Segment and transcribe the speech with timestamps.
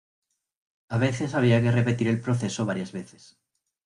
[0.89, 3.37] A veces había que repetir el proceso varias veces.